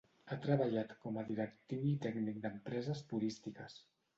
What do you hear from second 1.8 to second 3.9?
i tècnic d'empreses turístiques.